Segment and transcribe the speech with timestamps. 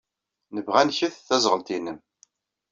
[0.55, 1.99] Nebɣa ad nket taẓɣelt-nnem.